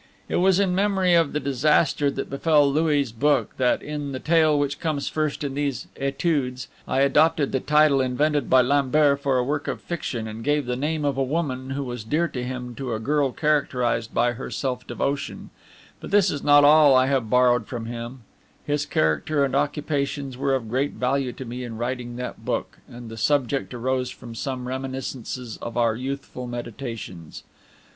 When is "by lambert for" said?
8.49-9.37